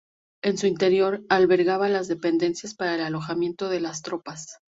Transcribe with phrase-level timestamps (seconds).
[0.41, 4.57] En su interior albergaba las dependencias para el alojamiento de las tropas.